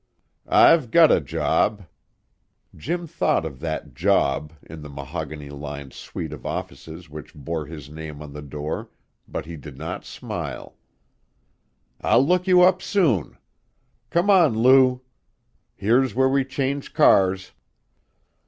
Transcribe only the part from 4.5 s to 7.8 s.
in the mahogany lined suite of offices which bore